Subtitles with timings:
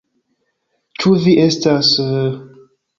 [1.03, 1.95] Ĉu vi estas...